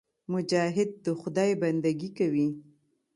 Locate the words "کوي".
2.17-2.47